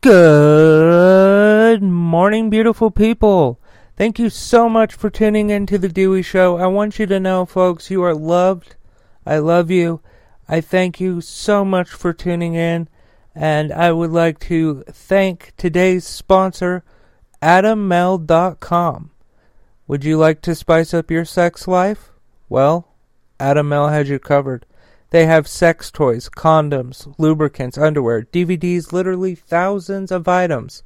Good 0.00 1.82
morning, 1.82 2.50
beautiful 2.50 2.92
people. 2.92 3.60
Thank 3.96 4.20
you 4.20 4.30
so 4.30 4.68
much 4.68 4.94
for 4.94 5.10
tuning 5.10 5.50
in 5.50 5.66
to 5.66 5.76
the 5.76 5.88
Dewey 5.88 6.22
Show. 6.22 6.56
I 6.56 6.68
want 6.68 7.00
you 7.00 7.06
to 7.06 7.18
know, 7.18 7.44
folks, 7.44 7.90
you 7.90 8.04
are 8.04 8.14
loved. 8.14 8.76
I 9.26 9.38
love 9.38 9.72
you. 9.72 10.00
I 10.48 10.60
thank 10.60 11.00
you 11.00 11.20
so 11.20 11.64
much 11.64 11.90
for 11.90 12.12
tuning 12.12 12.54
in. 12.54 12.88
And 13.34 13.72
I 13.72 13.90
would 13.90 14.12
like 14.12 14.38
to 14.42 14.84
thank 14.86 15.52
today's 15.56 16.06
sponsor, 16.06 16.84
AdamMale.com. 17.42 19.10
Would 19.88 20.04
you 20.04 20.16
like 20.16 20.42
to 20.42 20.54
spice 20.54 20.94
up 20.94 21.10
your 21.10 21.24
sex 21.24 21.66
life? 21.66 22.12
Well, 22.48 22.94
Adam 23.40 23.68
Male 23.68 23.88
has 23.88 24.08
you 24.08 24.20
covered. 24.20 24.64
They 25.10 25.26
have 25.26 25.48
sex 25.48 25.90
toys, 25.90 26.28
condoms, 26.28 27.12
lubricants, 27.18 27.78
underwear, 27.78 28.22
DVDs, 28.22 28.92
literally 28.92 29.34
thousands 29.34 30.10
of 30.10 30.28
items 30.28 30.82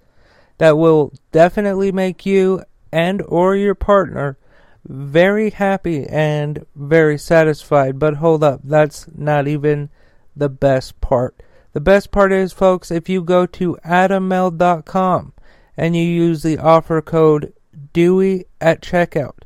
that 0.59 0.79
will 0.79 1.13
definitely 1.33 1.91
make 1.91 2.25
you 2.25 2.63
and 2.93 3.23
or 3.23 3.57
your 3.57 3.75
partner 3.75 4.39
very 4.85 5.51
happy 5.51 6.07
and 6.07 6.65
very 6.75 7.19
satisfied. 7.19 7.99
But 7.99 8.15
hold 8.15 8.45
up, 8.45 8.61
that's 8.65 9.07
not 9.15 9.49
even 9.49 9.91
the 10.37 10.49
best 10.49 11.01
part. 11.01 11.43
The 11.73 11.81
best 11.81 12.11
part 12.11 12.33
is, 12.33 12.53
folks, 12.53 12.91
if 12.91 13.09
you 13.09 13.23
go 13.23 13.47
to 13.47 13.79
adammale.com 13.85 15.33
and 15.77 15.97
you 15.97 16.03
use 16.03 16.43
the 16.43 16.59
offer 16.59 17.01
code 17.01 17.55
Dewey 17.93 18.45
at 18.61 18.83
checkout, 18.83 19.43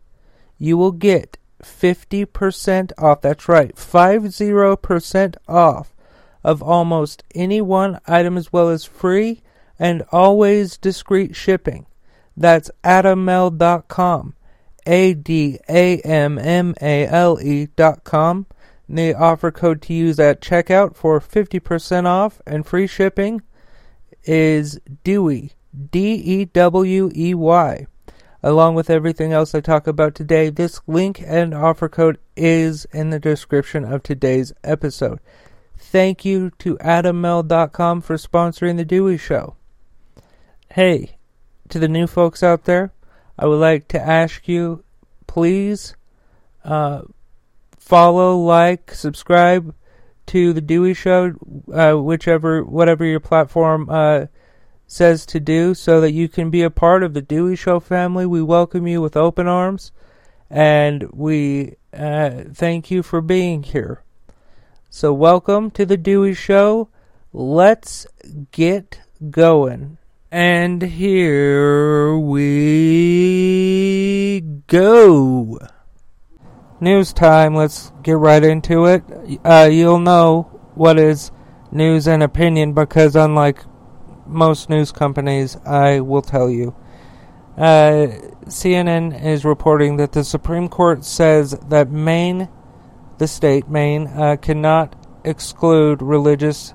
you 0.59 0.77
will 0.77 0.93
get 0.93 1.39
50% 1.67 2.93
off. 2.99 3.21
That's 3.21 3.49
right, 3.49 3.75
50% 3.75 5.37
off 5.49 5.95
of 6.43 6.63
almost 6.63 7.25
any 7.35 7.61
one 7.61 8.01
item 8.07 8.37
as 8.37 8.53
well 8.53 8.69
as 8.69 8.85
free 8.85 9.43
and 9.79 10.05
always 10.13 10.79
discreet 10.79 11.35
shipping. 11.35 11.87
That's 12.37 12.71
adammale.com. 12.85 14.35
A 14.87 15.15
D 15.15 15.59
A 15.69 15.99
M 16.03 16.39
M 16.39 16.75
A 16.81 17.07
L 17.07 17.39
E.com. 17.43 18.47
The 18.89 19.15
offer 19.15 19.51
code 19.51 19.83
to 19.83 19.93
use 19.93 20.21
at 20.21 20.41
checkout 20.41 20.95
for 20.95 21.21
50% 21.21 22.07
off 22.07 22.41
and 22.47 22.65
free 22.65 22.87
shipping 22.87 23.43
is 24.23 24.79
Dewey. 25.03 25.53
D 25.91 26.15
E 26.15 26.45
W 26.45 27.11
E 27.15 27.35
Y 27.35 27.87
along 28.43 28.75
with 28.75 28.91
everything 28.91 29.33
else 29.33 29.55
I 29.55 29.61
talk 29.61 29.87
about 29.87 30.15
today. 30.15 30.51
This 30.51 30.81
link 30.87 31.23
and 31.25 31.55
offer 31.55 31.89
code 31.89 32.19
is 32.37 32.87
in 32.93 33.11
the 33.11 33.19
description 33.19 33.85
of 33.85 34.03
today's 34.03 34.53
episode. 34.63 35.21
Thank 35.79 36.25
you 36.25 36.51
to 36.59 36.77
AdamMale.com 36.79 38.01
for 38.01 38.17
sponsoring 38.17 38.77
The 38.77 38.85
Dewey 38.85 39.19
Show. 39.19 39.57
Hey, 40.73 41.17
to 41.69 41.79
the 41.79 41.89
new 41.89 42.07
folks 42.07 42.43
out 42.43 42.65
there, 42.65 42.93
I 43.39 43.47
would 43.47 43.61
like 43.61 43.89
to 43.89 44.01
ask 44.01 44.49
you 44.49 44.85
please 45.27 45.97
uh, 46.65 47.03
follow, 47.79 48.39
like, 48.39 48.93
subscribe 48.93 49.75
to 50.27 50.53
The 50.53 50.61
Dewey 50.61 50.95
Show, 50.95 51.35
uh, 51.73 51.95
whichever, 51.95 52.65
whatever 52.65 53.05
your 53.05 53.21
platform 53.21 53.89
uh, 53.89 54.27
says 54.87 55.27
to 55.27 55.41
do 55.41 55.75
so 55.75 56.01
that 56.01 56.13
you 56.13 56.29
can 56.29 56.51
be 56.51 56.63
a 56.63 56.71
part 56.71 57.03
of 57.03 57.15
the 57.15 57.23
Dewey 57.23 57.57
Show 57.57 57.81
family. 57.81 58.27
We 58.27 58.43
welcome 58.43 58.87
you 58.87 59.01
with 59.01 59.17
open 59.17 59.47
arms 59.47 59.93
and 60.49 61.11
we 61.13 61.75
uh, 61.93 62.45
thank 62.53 62.91
you 62.91 63.03
for 63.03 63.21
being 63.21 63.63
here. 63.63 64.03
So, 64.89 65.13
welcome 65.13 65.71
to 65.73 65.85
the 65.85 65.97
Dewey 65.97 66.35
Show. 66.35 66.89
Let's 67.33 68.07
get 68.53 69.01
going. 69.31 69.99
And 70.31 70.83
here 70.83 72.17
we 72.17 74.41
go. 74.67 75.59
News 76.81 77.13
time. 77.13 77.55
Let's 77.55 77.93
get 78.03 78.19
right 78.19 78.43
into 78.43 78.87
it. 78.87 79.05
Uh, 79.45 79.69
you'll 79.71 79.99
know 79.99 80.43
what 80.75 80.99
is 80.99 81.31
news 81.71 82.07
and 82.07 82.23
opinion 82.23 82.73
because, 82.73 83.17
unlike 83.17 83.65
most 84.29 84.69
news 84.69 84.93
companies, 84.93 85.57
I 85.65 86.01
will 86.01 86.23
tell 86.23 86.51
you. 86.51 86.75
Uh, 87.57 88.09
CNN 88.47 89.25
is 89.25 89.45
reporting 89.45 89.97
that 89.97 90.13
the 90.13 90.25
Supreme 90.25 90.69
Court 90.69 91.05
says 91.05 91.53
that 91.69 91.91
Maine, 91.91 92.49
the 93.19 93.27
state, 93.27 93.69
Maine, 93.69 94.09
uh, 94.09 94.37
cannot 94.37 94.95
exclude 95.25 96.03
religious 96.03 96.75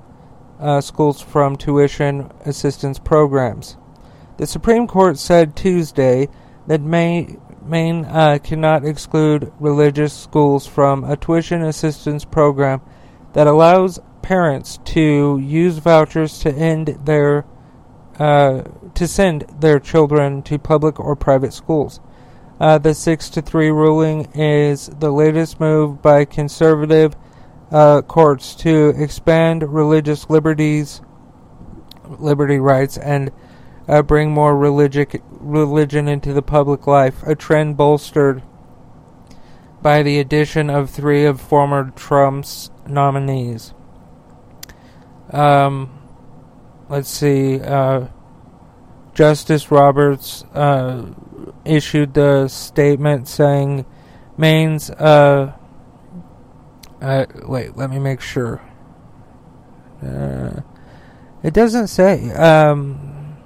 uh, 0.59 0.81
schools 0.81 1.21
from 1.21 1.55
tuition 1.55 2.31
assistance 2.45 2.99
programs. 2.99 3.77
The 4.37 4.47
Supreme 4.47 4.87
Court 4.87 5.17
said 5.17 5.55
Tuesday 5.55 6.29
that 6.67 6.81
Maine, 6.81 7.39
Maine 7.63 8.05
uh, 8.05 8.39
cannot 8.43 8.85
exclude 8.85 9.51
religious 9.59 10.13
schools 10.13 10.65
from 10.65 11.03
a 11.03 11.15
tuition 11.15 11.61
assistance 11.61 12.25
program 12.25 12.81
that 13.33 13.47
allows 13.47 13.99
parents 14.21 14.79
to 14.85 15.39
use 15.39 15.77
vouchers 15.77 16.39
to 16.39 16.51
end 16.53 16.87
their 17.05 17.45
uh, 18.19 18.63
to 18.93 19.07
send 19.07 19.45
their 19.59 19.79
children 19.79 20.43
to 20.43 20.59
public 20.59 20.99
or 20.99 21.15
private 21.15 21.53
schools. 21.53 21.99
Uh, 22.59 22.77
the 22.77 22.93
six 22.93 23.29
to 23.31 23.41
three 23.41 23.69
ruling 23.69 24.25
is 24.33 24.87
the 24.99 25.09
latest 25.09 25.59
move 25.59 26.01
by 26.01 26.23
conservative 26.25 27.15
uh, 27.71 28.01
courts 28.03 28.53
to 28.53 28.89
expand 28.97 29.73
religious 29.73 30.29
liberties, 30.29 31.01
liberty 32.19 32.59
rights, 32.59 32.97
and 32.97 33.31
uh, 33.87 34.01
bring 34.01 34.31
more 34.31 34.55
religion 34.55 36.07
into 36.07 36.33
the 36.33 36.41
public 36.41 36.85
life. 36.85 37.23
A 37.23 37.33
trend 37.33 37.77
bolstered 37.77 38.43
by 39.81 40.03
the 40.03 40.19
addition 40.19 40.69
of 40.69 40.89
three 40.89 41.25
of 41.25 41.41
former 41.41 41.91
Trump's 41.95 42.69
nominees. 42.85 43.73
Um, 45.31 45.89
let's 46.89 47.09
see. 47.09 47.59
Uh, 47.59 48.07
Justice 49.13 49.71
Roberts 49.71 50.43
uh, 50.53 51.05
issued 51.65 52.13
the 52.13 52.47
statement 52.47 53.27
saying 53.27 53.85
Maine's. 54.37 54.89
Uh, 54.89 55.53
uh, 57.01 57.25
wait, 57.43 57.75
let 57.75 57.89
me 57.89 57.99
make 57.99 58.21
sure. 58.21 58.61
Uh, 60.01 60.61
it 61.43 61.53
doesn't 61.53 61.87
say. 61.87 62.31
Um, 62.31 63.37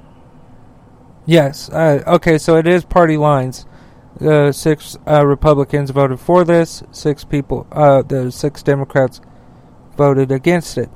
yes. 1.25 1.69
Uh, 1.69 2.03
okay, 2.07 2.37
so 2.37 2.57
it 2.57 2.67
is 2.67 2.85
party 2.85 3.17
lines. 3.17 3.65
Uh, 4.21 4.51
six 4.51 4.97
Republicans 5.05 5.89
voted 5.89 6.19
for 6.19 6.43
this. 6.43 6.83
Six 6.91 7.23
people, 7.25 7.67
uh, 7.71 8.01
the 8.01 8.31
six 8.31 8.63
Democrats 8.63 9.19
voted 9.97 10.31
against 10.31 10.77
it. 10.77 10.89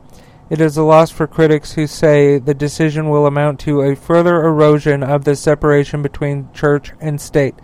It 0.50 0.60
is 0.60 0.78
a 0.78 0.84
loss 0.84 1.12
for 1.12 1.28
critics 1.28 1.74
who 1.74 1.86
say 1.86 2.40
the 2.40 2.56
decision 2.56 3.10
will 3.10 3.28
amount 3.28 3.60
to 3.62 3.82
a 3.82 3.96
further 3.96 4.44
erosion 4.44 5.04
of 5.04 5.24
the 5.24 5.36
separation 5.36 6.02
between 6.02 6.52
church 6.54 6.92
and 7.00 7.22
state. 7.22 7.56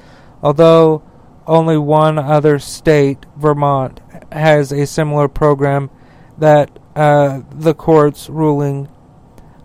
Although 0.43 1.03
only 1.47 1.77
one 1.77 2.19
other 2.19 2.59
state, 2.59 3.25
Vermont, 3.35 4.01
has 4.31 4.71
a 4.71 4.85
similar 4.85 5.27
program 5.27 5.89
that 6.37 6.77
uh, 6.95 7.41
the 7.51 7.73
court's 7.73 8.29
ruling 8.29 8.87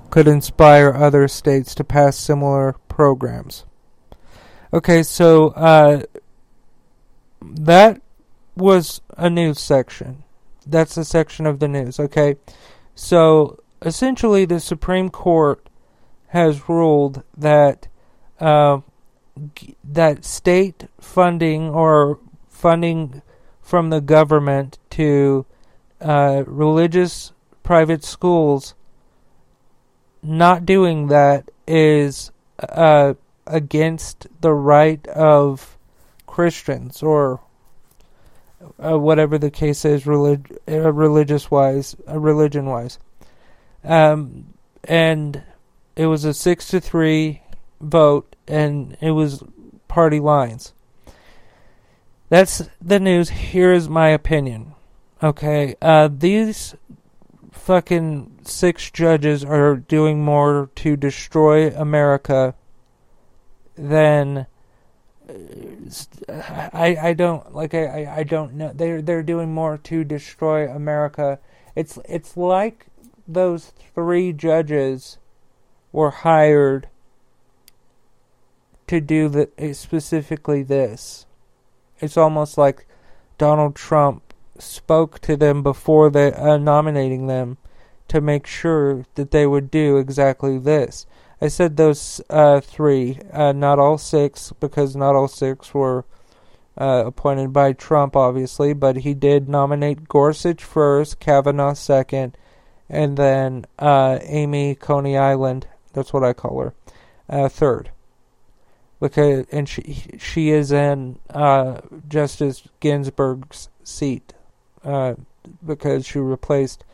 could 0.08 0.26
inspire 0.26 0.92
other 0.92 1.28
states 1.28 1.74
to 1.74 1.84
pass 1.84 2.16
similar 2.16 2.74
programs. 2.88 3.66
Okay, 4.72 5.02
so 5.02 5.48
uh, 5.48 6.02
that 7.42 8.00
was 8.56 9.00
a 9.16 9.28
news 9.28 9.60
section. 9.60 10.24
That's 10.66 10.96
a 10.96 11.04
section 11.04 11.46
of 11.46 11.58
the 11.58 11.68
news, 11.68 12.00
okay? 12.00 12.36
So 13.02 13.58
essentially, 13.80 14.44
the 14.44 14.60
Supreme 14.60 15.08
Court 15.08 15.66
has 16.28 16.68
ruled 16.68 17.22
that 17.34 17.88
uh, 18.38 18.80
that 19.82 20.22
state 20.26 20.84
funding 21.00 21.70
or 21.70 22.18
funding 22.50 23.22
from 23.62 23.88
the 23.88 24.02
government 24.02 24.78
to 24.90 25.46
uh, 26.02 26.44
religious 26.46 27.32
private 27.62 28.04
schools 28.04 28.74
not 30.22 30.66
doing 30.66 31.06
that 31.06 31.50
is 31.66 32.32
uh, 32.58 33.14
against 33.46 34.26
the 34.42 34.52
right 34.52 35.04
of 35.08 35.78
Christians 36.26 37.02
or 37.02 37.40
uh, 38.82 38.98
whatever 38.98 39.38
the 39.38 39.50
case 39.50 39.84
is, 39.84 40.06
relig- 40.06 40.56
uh, 40.68 40.92
religious 40.92 41.50
wise, 41.50 41.96
uh, 42.08 42.18
religion 42.18 42.66
wise. 42.66 42.98
Um, 43.84 44.54
and 44.84 45.42
it 45.96 46.06
was 46.06 46.24
a 46.24 46.34
six 46.34 46.68
to 46.68 46.80
three 46.80 47.42
vote, 47.80 48.36
and 48.46 48.96
it 49.00 49.12
was 49.12 49.42
party 49.88 50.20
lines. 50.20 50.72
That's 52.28 52.68
the 52.80 53.00
news. 53.00 53.30
Here 53.30 53.72
is 53.72 53.88
my 53.88 54.08
opinion. 54.08 54.74
Okay, 55.22 55.74
uh, 55.82 56.08
these 56.10 56.74
fucking 57.50 58.38
six 58.44 58.90
judges 58.90 59.44
are 59.44 59.76
doing 59.76 60.24
more 60.24 60.70
to 60.76 60.96
destroy 60.96 61.68
America 61.70 62.54
than 63.76 64.46
I 66.72 66.96
I 67.00 67.12
don't 67.12 67.54
like 67.54 67.74
I, 67.74 68.16
I 68.18 68.22
don't 68.22 68.54
know 68.54 68.72
they're 68.74 69.02
they're 69.02 69.22
doing 69.22 69.52
more 69.52 69.78
to 69.78 70.04
destroy 70.04 70.68
America. 70.68 71.38
It's 71.74 71.98
it's 72.04 72.36
like 72.36 72.86
those 73.26 73.72
three 73.94 74.32
judges 74.32 75.18
were 75.92 76.10
hired 76.10 76.88
to 78.86 79.00
do 79.00 79.28
the 79.28 79.74
specifically 79.74 80.62
this. 80.62 81.26
It's 82.00 82.16
almost 82.16 82.58
like 82.58 82.86
Donald 83.38 83.74
Trump 83.74 84.34
spoke 84.58 85.20
to 85.20 85.36
them 85.36 85.62
before 85.62 86.10
they 86.10 86.32
uh, 86.32 86.58
nominating 86.58 87.26
them 87.26 87.56
to 88.08 88.20
make 88.20 88.46
sure 88.46 89.04
that 89.14 89.30
they 89.30 89.46
would 89.46 89.70
do 89.70 89.96
exactly 89.96 90.58
this. 90.58 91.06
I 91.42 91.48
said 91.48 91.76
those 91.76 92.20
uh, 92.28 92.60
three, 92.60 93.18
uh, 93.32 93.52
not 93.52 93.78
all 93.78 93.96
six, 93.96 94.52
because 94.60 94.94
not 94.94 95.16
all 95.16 95.28
six 95.28 95.72
were 95.72 96.04
uh, 96.78 97.04
appointed 97.06 97.52
by 97.52 97.72
Trump, 97.72 98.14
obviously, 98.14 98.74
but 98.74 98.96
he 98.96 99.14
did 99.14 99.48
nominate 99.48 100.06
Gorsuch 100.06 100.62
first, 100.62 101.18
Kavanaugh 101.18 101.72
second, 101.72 102.36
and 102.90 103.16
then 103.16 103.64
uh, 103.78 104.18
Amy 104.22 104.74
Coney 104.74 105.16
Island, 105.16 105.66
that's 105.94 106.12
what 106.12 106.24
I 106.24 106.34
call 106.34 106.60
her, 106.60 106.74
uh, 107.28 107.48
third. 107.48 107.90
Because 109.00 109.46
and 109.50 109.66
she 109.66 110.10
she 110.18 110.50
is 110.50 110.70
in 110.70 111.18
uh, 111.30 111.80
Justice 112.06 112.68
Ginsburg's 112.80 113.70
seat 113.82 114.34
because 115.64 116.04
she 116.06 116.18
replaced 116.18 116.84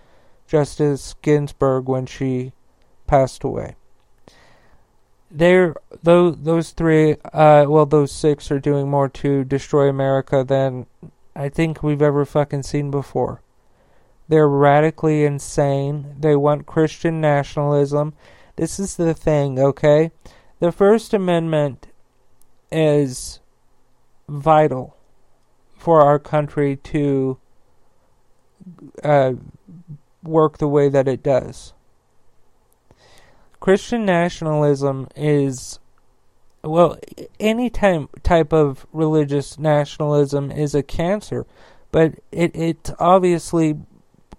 Justice 0.46 1.16
Ginsburg 1.20 1.88
when 1.88 2.06
she 2.06 2.52
passed 3.08 3.42
away 3.42 3.74
they're 5.30 5.74
those 6.02 6.36
those 6.42 6.70
three 6.70 7.16
uh 7.32 7.64
well 7.68 7.86
those 7.86 8.12
six 8.12 8.50
are 8.50 8.60
doing 8.60 8.88
more 8.88 9.08
to 9.08 9.44
destroy 9.44 9.88
America 9.88 10.44
than 10.44 10.86
I 11.36 11.50
think 11.50 11.82
we've 11.82 12.00
ever 12.00 12.24
fucking 12.24 12.62
seen 12.62 12.90
before. 12.90 13.42
They're 14.28 14.48
radically 14.48 15.24
insane. 15.24 16.16
They 16.18 16.34
want 16.34 16.66
Christian 16.66 17.20
nationalism. 17.20 18.14
This 18.56 18.80
is 18.80 18.96
the 18.96 19.12
thing, 19.12 19.58
okay? 19.58 20.10
The 20.60 20.72
First 20.72 21.12
Amendment 21.12 21.88
is 22.72 23.40
vital 24.28 24.96
for 25.76 26.00
our 26.00 26.18
country 26.18 26.76
to 26.76 27.38
uh, 29.04 29.34
work 30.22 30.58
the 30.58 30.68
way 30.68 30.88
that 30.88 31.06
it 31.06 31.22
does. 31.22 31.74
Christian 33.60 34.04
nationalism 34.04 35.08
is 35.16 35.78
well, 36.62 36.98
any 37.38 37.70
type 37.70 38.08
type 38.22 38.52
of 38.52 38.86
religious 38.92 39.58
nationalism 39.58 40.50
is 40.50 40.74
a 40.74 40.82
cancer, 40.82 41.46
but 41.92 42.14
it 42.32 42.54
it's 42.54 42.90
obviously 42.98 43.78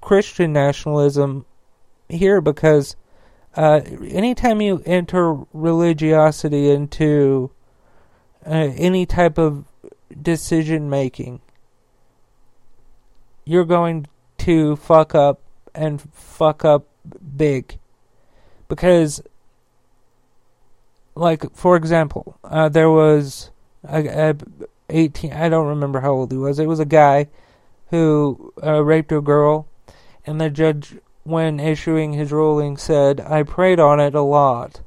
Christian 0.02 0.54
nationalism 0.54 1.46
here 2.10 2.42
because 2.42 2.96
uh, 3.56 3.82
anytime 4.10 4.62
you 4.62 4.84
enter 4.86 5.34
religiosity 5.54 6.70
into 6.70 7.52
uh, 8.46 8.70
any 8.78 9.06
type 9.06 9.38
of 9.38 9.66
decision 10.22 10.90
making, 10.90 11.42
you're 13.46 13.66
going 13.66 14.06
to 14.40 14.76
fuck 14.76 15.16
up 15.16 15.42
and 15.74 16.02
fuck 16.14 16.64
up 16.64 16.86
big 17.36 17.80
because 18.68 19.22
like 21.16 21.44
for 21.56 21.76
example 21.76 22.38
uh, 22.44 22.70
there 22.70 22.90
was 22.90 23.52
a, 23.88 24.30
a 24.30 24.36
18 24.90 25.34
i 25.34 25.50
don't 25.50 25.68
remember 25.68 26.00
how 26.00 26.12
old 26.12 26.32
he 26.32 26.38
was. 26.38 26.60
It 26.60 26.68
was 26.68 26.80
a 26.80 26.86
guy 26.86 27.28
who 27.90 28.54
uh, 28.64 28.84
raped 28.84 29.12
a 29.12 29.22
girl 29.22 29.68
and 30.26 30.40
the 30.40 30.50
judge 30.50 30.98
when 31.24 31.60
issuing 31.60 32.14
his 32.14 32.32
ruling 32.32 32.78
said 32.78 33.20
i 33.22 33.44
prayed 33.44 33.80
on 33.80 34.00
it 34.00 34.16
a 34.16 34.22
lot 34.22 34.82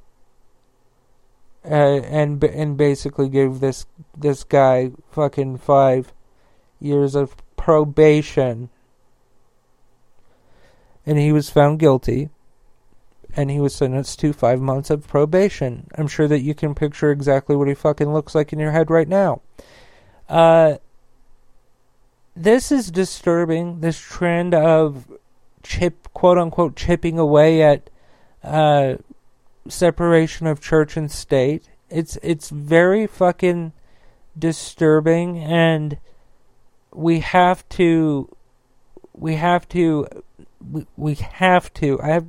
uh, 1.65 1.69
and 1.69 2.43
and 2.43 2.77
basically 2.77 3.29
gave 3.29 3.61
this 3.61 3.87
this 4.17 4.45
guy 4.45 4.91
fucking 5.11 5.59
5 5.59 6.13
years 6.81 7.15
of 7.15 7.37
probation. 7.57 8.71
And 11.07 11.19
he 11.19 11.33
was 11.33 11.51
found 11.51 11.79
guilty 11.79 12.31
and 13.37 13.51
he 13.51 13.61
was 13.61 13.75
sentenced 13.75 14.19
to 14.21 14.33
five 14.33 14.61
months 14.61 14.91
of 14.91 15.07
probation. 15.07 15.87
I'm 15.97 16.09
sure 16.09 16.29
that 16.29 16.41
you 16.41 16.55
can 16.55 16.75
picture 16.75 17.11
exactly 17.11 17.57
what 17.57 17.69
he 17.69 17.75
fucking 17.75 18.13
looks 18.13 18.35
like 18.35 18.53
in 18.53 18.59
your 18.59 18.73
head 18.73 18.91
right 18.91 19.09
now. 19.09 19.43
Uh, 20.29 20.77
this 22.37 22.71
is 22.71 22.91
disturbing. 22.91 23.81
This 23.81 23.99
trend 23.99 24.55
of 24.55 25.07
chip, 25.63 26.09
quote 26.13 26.39
unquote, 26.39 26.77
chipping 26.77 27.19
away 27.19 27.63
at 27.63 27.91
uh, 28.43 28.97
separation 29.69 30.47
of 30.47 30.61
church 30.61 30.97
and 30.97 31.11
state. 31.11 31.69
It's 31.89 32.17
it's 32.23 32.51
very 32.51 33.07
fucking 33.07 33.73
disturbing, 34.39 35.39
and 35.39 35.99
we 36.93 37.21
have 37.21 37.69
to, 37.71 38.35
we 39.13 39.35
have 39.37 39.69
to, 39.71 40.07
we, 40.71 40.87
we 40.97 41.15
have 41.15 41.73
to. 41.75 42.01
I 42.01 42.09
have 42.09 42.27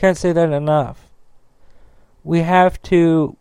can't 0.00 0.16
say 0.16 0.32
that 0.32 0.50
enough. 0.50 1.10
We 2.24 2.40
have 2.40 2.80
to 2.84 3.36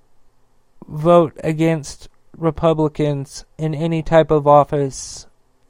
vote 0.86 1.40
against 1.42 2.10
Republicans 2.36 3.46
in 3.58 3.74
any 3.74 4.04
type 4.04 4.30
of 4.30 4.46
office. 4.46 5.26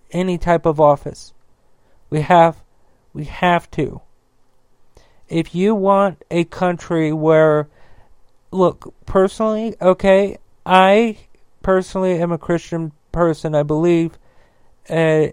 Any 0.09 0.39
type 0.39 0.65
of 0.65 0.79
office. 0.79 1.35
We 2.09 2.21
have 2.21 2.63
we 3.13 3.25
have 3.25 3.69
to. 3.71 4.01
If 5.27 5.53
you 5.53 5.75
want 5.75 6.23
a 6.31 6.45
country 6.45 7.13
where 7.13 7.69
look, 8.51 8.91
personally, 9.05 9.75
okay, 9.79 10.39
I 10.65 11.19
personally 11.61 12.19
am 12.19 12.31
a 12.31 12.39
Christian 12.39 12.93
person. 13.11 13.53
I 13.53 13.61
believe 13.61 14.17
uh, 14.89 15.27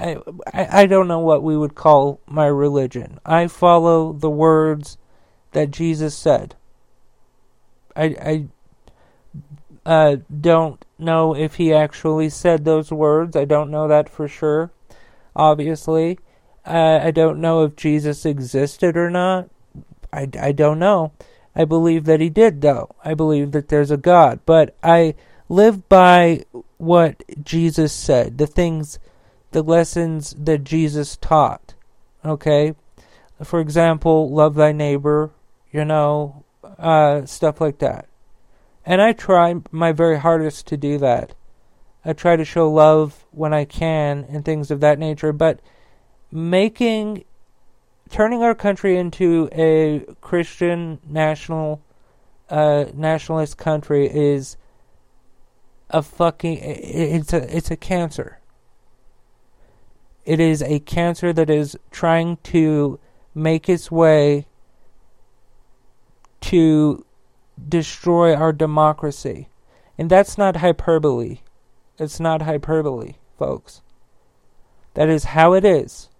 I, 0.00 0.82
I 0.82 0.86
don't 0.86 1.08
know 1.08 1.18
what 1.18 1.42
we 1.42 1.56
would 1.56 1.74
call 1.74 2.20
my 2.26 2.46
religion. 2.46 3.20
I 3.24 3.46
follow 3.48 4.12
the 4.12 4.30
words 4.30 4.96
that 5.52 5.70
Jesus 5.70 6.14
said. 6.14 6.54
I, 7.94 8.04
I 8.04 8.46
uh, 9.84 10.16
don't 10.40 10.84
know 10.98 11.34
if 11.34 11.56
he 11.56 11.72
actually 11.72 12.30
said 12.30 12.64
those 12.64 12.90
words. 12.90 13.36
I 13.36 13.44
don't 13.44 13.70
know 13.70 13.88
that 13.88 14.08
for 14.08 14.28
sure, 14.28 14.70
obviously. 15.34 16.18
Uh, 16.64 17.00
I 17.02 17.10
don't 17.10 17.40
know 17.40 17.64
if 17.64 17.76
Jesus 17.76 18.24
existed 18.24 18.96
or 18.96 19.10
not. 19.10 19.50
I, 20.12 20.28
I 20.40 20.52
don't 20.52 20.78
know. 20.78 21.12
I 21.54 21.64
believe 21.64 22.04
that 22.04 22.20
he 22.20 22.30
did, 22.30 22.60
though. 22.60 22.94
I 23.04 23.14
believe 23.14 23.52
that 23.52 23.68
there's 23.68 23.90
a 23.90 23.96
God. 23.96 24.40
But 24.46 24.76
I 24.82 25.14
live 25.48 25.88
by 25.88 26.44
what 26.78 27.22
Jesus 27.44 27.92
said, 27.92 28.38
the 28.38 28.46
things 28.46 28.98
the 29.50 29.62
lessons 29.62 30.34
that 30.38 30.64
Jesus 30.64 31.16
taught. 31.16 31.74
Okay? 32.24 32.74
For 33.42 33.60
example, 33.60 34.30
love 34.30 34.54
thy 34.54 34.72
neighbor, 34.72 35.30
you 35.72 35.84
know, 35.84 36.44
uh, 36.78 37.24
stuff 37.26 37.60
like 37.60 37.78
that. 37.78 38.08
And 38.84 39.00
I 39.00 39.12
try 39.12 39.54
my 39.70 39.92
very 39.92 40.18
hardest 40.18 40.66
to 40.68 40.76
do 40.76 40.98
that. 40.98 41.34
I 42.04 42.12
try 42.12 42.36
to 42.36 42.44
show 42.44 42.70
love 42.70 43.24
when 43.30 43.52
I 43.52 43.64
can 43.64 44.24
and 44.28 44.44
things 44.44 44.70
of 44.70 44.80
that 44.80 44.98
nature, 44.98 45.32
but 45.32 45.60
making 46.32 47.24
turning 48.10 48.42
our 48.42 48.54
country 48.54 48.96
into 48.96 49.48
a 49.52 50.04
Christian 50.20 50.98
national 51.06 51.80
uh, 52.48 52.86
nationalist 52.94 53.56
country 53.56 54.06
is 54.06 54.56
a 55.90 56.02
fucking 56.02 56.58
it's 56.60 57.32
a 57.32 57.56
it's 57.56 57.70
a 57.70 57.76
cancer. 57.76 58.39
It 60.30 60.38
is 60.38 60.62
a 60.62 60.78
cancer 60.78 61.32
that 61.32 61.50
is 61.50 61.76
trying 61.90 62.36
to 62.44 63.00
make 63.34 63.68
its 63.68 63.90
way 63.90 64.46
to 66.42 67.04
destroy 67.68 68.36
our 68.36 68.52
democracy. 68.52 69.48
And 69.98 70.08
that's 70.08 70.38
not 70.38 70.58
hyperbole. 70.58 71.40
It's 71.98 72.20
not 72.20 72.42
hyperbole, 72.42 73.14
folks. 73.40 73.82
That 74.94 75.08
is 75.08 75.24
how 75.34 75.52
it 75.54 75.64
is. 75.64 76.10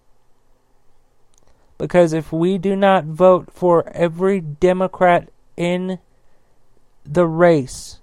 Because 1.79 2.13
if 2.13 2.33
we 2.33 2.59
do 2.59 2.75
not 2.75 3.05
vote 3.05 3.53
for 3.53 3.89
every 3.91 4.41
Democrat 4.41 5.29
in 5.57 6.01
the 7.05 7.29
race, 7.29 8.01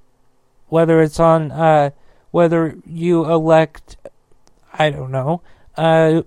whether 0.70 1.02
it's 1.02 1.20
on, 1.20 1.52
uh, 1.52 1.90
whether 2.32 2.78
you 2.86 3.26
elect, 3.26 3.98
I 4.72 4.90
don't 4.90 5.12
know, 5.12 5.42
uh, 5.78 6.22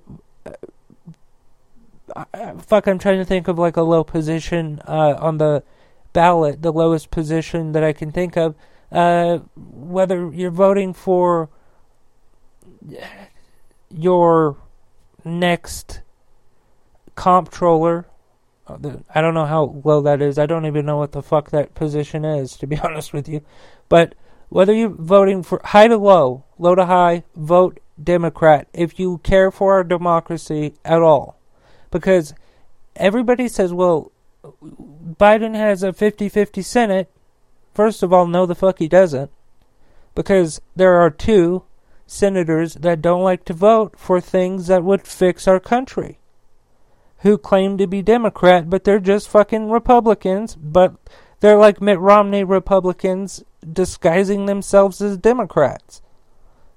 uh, 2.16 2.58
fuck, 2.58 2.86
I'm 2.86 2.98
trying 2.98 3.18
to 3.18 3.24
think 3.24 3.48
of 3.48 3.58
like 3.58 3.76
a 3.76 3.82
low 3.82 4.04
position 4.04 4.80
uh, 4.86 5.16
on 5.18 5.38
the 5.38 5.62
ballot, 6.12 6.62
the 6.62 6.72
lowest 6.72 7.10
position 7.10 7.72
that 7.72 7.84
I 7.84 7.92
can 7.92 8.12
think 8.12 8.36
of. 8.36 8.54
Uh, 8.90 9.38
whether 9.56 10.30
you're 10.32 10.50
voting 10.50 10.92
for 10.92 11.48
your 13.90 14.56
next 15.24 16.02
comptroller. 17.14 18.06
Uh, 18.66 18.96
I 19.14 19.20
don't 19.20 19.34
know 19.34 19.46
how 19.46 19.80
low 19.84 20.00
that 20.02 20.22
is. 20.22 20.38
I 20.38 20.46
don't 20.46 20.66
even 20.66 20.86
know 20.86 20.96
what 20.96 21.12
the 21.12 21.22
fuck 21.22 21.50
that 21.50 21.74
position 21.74 22.24
is, 22.24 22.56
to 22.58 22.66
be 22.66 22.78
honest 22.84 23.12
with 23.12 23.28
you. 23.28 23.42
But 23.88 24.14
whether 24.48 24.72
you're 24.72 24.88
voting 24.88 25.42
for 25.42 25.60
high 25.64 25.88
to 25.88 25.96
low, 25.96 26.44
low 26.58 26.74
to 26.74 26.86
high, 26.86 27.24
vote 27.36 27.78
Democrat 28.02 28.68
if 28.72 28.98
you 28.98 29.18
care 29.18 29.50
for 29.50 29.74
our 29.74 29.84
democracy 29.84 30.74
at 30.84 31.02
all. 31.02 31.38
Because 31.90 32.34
everybody 32.96 33.48
says, 33.48 33.72
well, 33.72 34.12
Biden 34.62 35.54
has 35.54 35.82
a 35.82 35.92
50 35.92 36.28
50 36.28 36.62
Senate. 36.62 37.10
First 37.74 38.02
of 38.02 38.12
all, 38.12 38.26
no, 38.26 38.46
the 38.46 38.54
fuck 38.54 38.78
he 38.78 38.88
doesn't. 38.88 39.30
Because 40.14 40.60
there 40.74 40.94
are 40.94 41.10
two 41.10 41.64
senators 42.06 42.74
that 42.74 43.00
don't 43.00 43.22
like 43.22 43.44
to 43.44 43.54
vote 43.54 43.98
for 43.98 44.20
things 44.20 44.66
that 44.66 44.82
would 44.82 45.06
fix 45.06 45.46
our 45.46 45.60
country. 45.60 46.18
Who 47.18 47.38
claim 47.38 47.78
to 47.78 47.86
be 47.86 48.02
Democrat, 48.02 48.68
but 48.68 48.84
they're 48.84 48.98
just 48.98 49.28
fucking 49.28 49.70
Republicans, 49.70 50.56
but 50.56 50.96
they're 51.40 51.56
like 51.56 51.80
Mitt 51.80 52.00
Romney 52.00 52.44
Republicans 52.44 53.44
disguising 53.70 54.46
themselves 54.46 55.00
as 55.00 55.16
Democrats. 55.18 56.02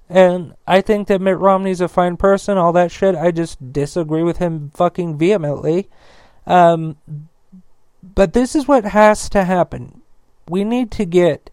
And 0.08 0.54
I 0.66 0.80
think 0.80 1.08
that 1.08 1.20
Mitt 1.20 1.38
Romney's 1.38 1.80
a 1.80 1.88
fine 1.88 2.16
person, 2.16 2.58
all 2.58 2.72
that 2.72 2.92
shit. 2.92 3.14
I 3.14 3.30
just 3.30 3.72
disagree 3.72 4.22
with 4.22 4.36
him 4.36 4.70
fucking 4.74 5.16
vehemently. 5.16 5.88
Um, 6.46 6.96
but 8.02 8.34
this 8.34 8.54
is 8.54 8.68
what 8.68 8.84
has 8.84 9.28
to 9.30 9.44
happen. 9.44 10.02
We 10.48 10.62
need 10.62 10.90
to 10.92 11.06
get 11.06 11.50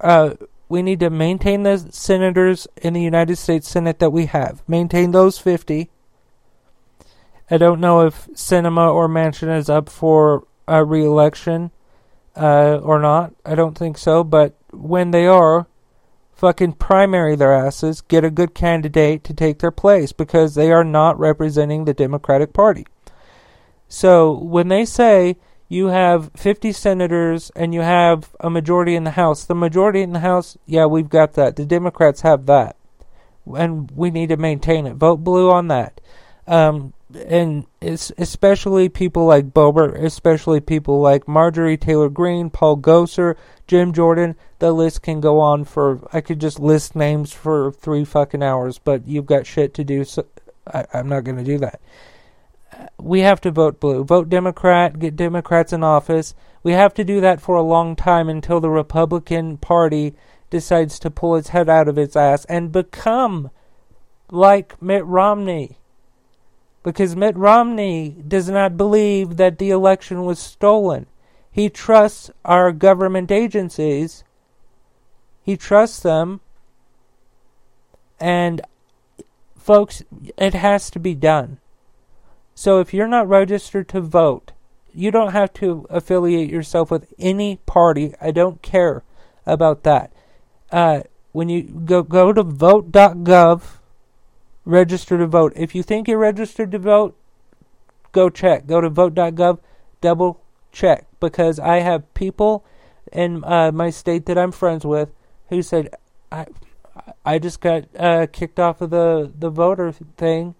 uh, 0.00 0.34
we 0.68 0.82
need 0.82 1.00
to 1.00 1.10
maintain 1.10 1.64
the 1.64 1.78
senators 1.90 2.66
in 2.76 2.94
the 2.94 3.02
United 3.02 3.36
States 3.36 3.68
Senate 3.68 3.98
that 3.98 4.10
we 4.10 4.26
have. 4.26 4.62
Maintain 4.66 5.10
those 5.10 5.38
50. 5.38 5.90
I 7.50 7.58
don't 7.58 7.78
know 7.78 8.06
if 8.06 8.26
Sinema 8.28 8.90
or 8.90 9.06
Manchin 9.06 9.54
is 9.54 9.68
up 9.68 9.90
for 9.90 10.46
a 10.66 10.82
re-election 10.82 11.70
uh, 12.34 12.78
or 12.78 12.98
not. 12.98 13.34
I 13.44 13.54
don't 13.54 13.76
think 13.76 13.98
so. 13.98 14.24
But 14.24 14.54
when 14.70 15.10
they 15.10 15.26
are, 15.26 15.66
fucking 16.42 16.72
primary 16.72 17.36
their 17.36 17.54
asses, 17.54 18.00
get 18.00 18.24
a 18.24 18.30
good 18.30 18.52
candidate 18.52 19.22
to 19.22 19.32
take 19.32 19.60
their 19.60 19.70
place 19.70 20.10
because 20.10 20.56
they 20.56 20.72
are 20.72 20.82
not 20.82 21.16
representing 21.16 21.84
the 21.84 21.94
Democratic 21.94 22.52
Party. 22.52 22.84
So 23.86 24.32
when 24.32 24.66
they 24.66 24.84
say 24.84 25.36
you 25.68 25.86
have 25.86 26.32
50 26.36 26.72
senators 26.72 27.50
and 27.54 27.72
you 27.72 27.82
have 27.82 28.34
a 28.40 28.50
majority 28.50 28.96
in 28.96 29.04
the 29.04 29.12
House. 29.12 29.44
The 29.44 29.54
majority 29.54 30.02
in 30.02 30.12
the 30.12 30.18
House, 30.18 30.58
yeah, 30.66 30.84
we've 30.84 31.08
got 31.08 31.34
that. 31.34 31.54
The 31.54 31.64
Democrats 31.64 32.22
have 32.22 32.44
that. 32.46 32.76
And 33.46 33.90
we 33.92 34.10
need 34.10 34.30
to 34.30 34.36
maintain 34.36 34.84
it. 34.84 34.96
Vote 34.96 35.18
blue 35.18 35.48
on 35.48 35.68
that. 35.68 36.00
Um, 36.48 36.92
and 37.16 37.66
especially 37.80 38.88
people 38.88 39.26
like 39.26 39.50
Boebert, 39.52 40.02
especially 40.02 40.60
people 40.60 41.00
like 41.00 41.28
Marjorie 41.28 41.76
Taylor 41.76 42.08
Greene, 42.08 42.50
Paul 42.50 42.78
Gosar, 42.78 43.36
Jim 43.66 43.92
Jordan. 43.92 44.36
The 44.58 44.72
list 44.72 45.02
can 45.02 45.20
go 45.20 45.40
on 45.40 45.64
for. 45.64 46.08
I 46.12 46.20
could 46.20 46.40
just 46.40 46.60
list 46.60 46.96
names 46.96 47.32
for 47.32 47.72
three 47.72 48.04
fucking 48.04 48.42
hours, 48.42 48.78
but 48.78 49.06
you've 49.06 49.26
got 49.26 49.46
shit 49.46 49.74
to 49.74 49.84
do, 49.84 50.04
so 50.04 50.26
I, 50.66 50.86
I'm 50.92 51.08
not 51.08 51.24
going 51.24 51.38
to 51.38 51.44
do 51.44 51.58
that 51.58 51.80
uh, 52.72 52.86
we 52.98 53.20
have 53.20 53.40
to 53.42 53.50
vote 53.50 53.80
blue. 53.80 54.04
Vote 54.04 54.28
Democrat, 54.28 54.98
get 54.98 55.16
Democrats 55.16 55.72
in 55.72 55.82
office. 55.82 56.34
We 56.62 56.72
have 56.72 56.94
to 56.94 57.04
do 57.04 57.20
that 57.20 57.40
for 57.40 57.56
a 57.56 57.62
long 57.62 57.96
time 57.96 58.28
until 58.28 58.60
the 58.60 58.70
Republican 58.70 59.58
Party 59.58 60.14
decides 60.50 60.98
to 61.00 61.10
pull 61.10 61.36
its 61.36 61.48
head 61.48 61.68
out 61.68 61.88
of 61.88 61.98
its 61.98 62.14
ass 62.14 62.44
and 62.46 62.72
become 62.72 63.50
like 64.30 64.80
Mitt 64.80 65.04
Romney. 65.04 65.78
Because 66.82 67.14
Mitt 67.14 67.36
Romney 67.36 68.16
does 68.26 68.48
not 68.48 68.76
believe 68.76 69.36
that 69.36 69.58
the 69.58 69.70
election 69.70 70.24
was 70.24 70.38
stolen. 70.38 71.06
He 71.50 71.68
trusts 71.68 72.30
our 72.44 72.72
government 72.72 73.30
agencies. 73.30 74.24
He 75.42 75.56
trusts 75.56 76.00
them. 76.00 76.40
And, 78.18 78.60
folks, 79.56 80.02
it 80.36 80.54
has 80.54 80.90
to 80.90 80.98
be 80.98 81.14
done. 81.14 81.58
So 82.54 82.80
if 82.80 82.92
you're 82.92 83.08
not 83.08 83.28
registered 83.28 83.88
to 83.90 84.00
vote, 84.00 84.52
you 84.94 85.10
don't 85.10 85.32
have 85.32 85.52
to 85.54 85.86
affiliate 85.90 86.50
yourself 86.50 86.90
with 86.90 87.12
any 87.18 87.56
party. 87.66 88.14
I 88.20 88.30
don't 88.30 88.62
care 88.62 89.02
about 89.46 89.82
that. 89.84 90.12
Uh, 90.70 91.02
when 91.32 91.48
you 91.48 91.62
go 91.62 92.02
go 92.02 92.32
to 92.32 92.42
vote.gov, 92.42 93.62
register 94.64 95.18
to 95.18 95.26
vote. 95.26 95.52
If 95.56 95.74
you 95.74 95.82
think 95.82 96.08
you're 96.08 96.18
registered 96.18 96.70
to 96.72 96.78
vote, 96.78 97.16
go 98.12 98.30
check. 98.30 98.66
Go 98.66 98.80
to 98.80 98.88
vote.gov, 98.88 99.58
double 100.00 100.42
check 100.72 101.06
because 101.20 101.58
I 101.58 101.80
have 101.80 102.12
people 102.14 102.64
in 103.12 103.44
uh, 103.44 103.70
my 103.72 103.90
state 103.90 104.26
that 104.26 104.38
I'm 104.38 104.52
friends 104.52 104.84
with 104.84 105.10
who 105.48 105.62
said 105.62 105.94
I 106.30 106.46
I 107.24 107.38
just 107.38 107.60
got 107.60 107.84
uh, 107.98 108.26
kicked 108.32 108.58
off 108.58 108.80
of 108.80 108.90
the 108.90 109.30
the 109.38 109.50
voter 109.50 109.92
thing 109.92 110.54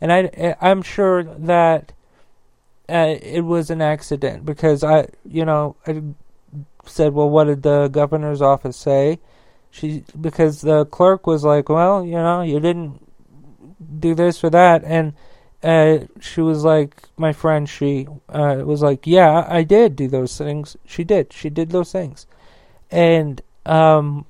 and 0.00 0.12
I 0.12 0.54
I'm 0.60 0.82
sure 0.82 1.24
that 1.24 1.92
uh, 2.88 3.16
it 3.20 3.44
was 3.44 3.70
an 3.70 3.82
accident 3.82 4.46
because 4.46 4.84
I 4.84 5.08
you 5.24 5.44
know 5.44 5.76
I 5.86 6.02
said 6.86 7.12
well 7.12 7.28
what 7.28 7.44
did 7.44 7.62
the 7.62 7.88
governor's 7.88 8.40
office 8.40 8.76
say 8.76 9.18
she 9.70 10.04
because 10.18 10.60
the 10.60 10.86
clerk 10.86 11.26
was 11.26 11.44
like 11.44 11.68
well 11.68 12.04
you 12.04 12.12
know 12.12 12.42
you 12.42 12.60
didn't 12.60 13.05
do 13.98 14.14
this 14.14 14.42
or 14.42 14.50
that 14.50 14.82
and 14.84 15.14
uh, 15.62 16.06
she 16.20 16.40
was 16.40 16.64
like 16.64 17.02
my 17.16 17.32
friend 17.32 17.68
she 17.68 18.06
uh, 18.28 18.62
was 18.64 18.82
like 18.82 19.06
yeah 19.06 19.46
I 19.48 19.62
did 19.62 19.96
do 19.96 20.08
those 20.08 20.36
things 20.36 20.76
she 20.84 21.04
did 21.04 21.32
she 21.32 21.50
did 21.50 21.70
those 21.70 21.92
things 21.92 22.26
and 22.90 23.40
um 23.64 24.26